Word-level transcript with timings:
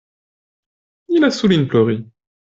Ni 1.09 1.17
lasu 1.23 1.45
lin 1.51 1.63
plori. 1.69 1.97